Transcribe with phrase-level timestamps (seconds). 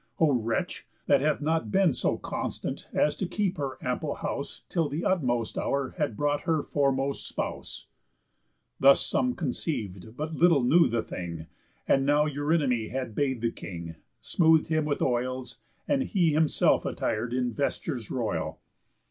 [0.17, 0.87] O wretch!
[1.05, 5.59] That hath not been So constant as to keep her ample house Till th' utmost
[5.59, 7.85] hour had brought her foremost spouse."
[8.79, 11.45] Thus some conceiv'd, but little knew the thing.
[11.87, 17.31] And now Eurynomé had bath'd the King, Smooth'd him with oils, and he himself attir'd
[17.31, 18.59] In vestures royal.